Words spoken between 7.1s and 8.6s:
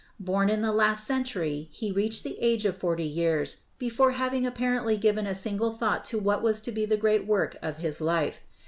work of his life.